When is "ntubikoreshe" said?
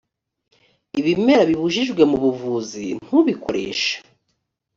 3.03-3.95